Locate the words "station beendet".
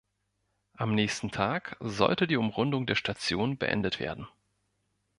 2.95-3.99